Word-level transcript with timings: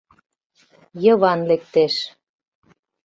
Йыван 1.03 1.39
лектеш. 1.49 1.93